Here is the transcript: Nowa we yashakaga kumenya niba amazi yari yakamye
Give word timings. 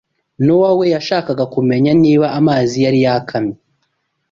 Nowa 0.45 0.69
we 0.77 0.85
yashakaga 0.95 1.43
kumenya 1.53 1.91
niba 2.03 2.27
amazi 2.39 2.77
yari 2.85 2.99
yakamye 3.05 3.55